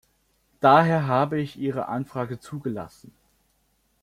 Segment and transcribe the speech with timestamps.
[0.61, 3.13] Daher habe ich Ihre Anfrage zugelassen.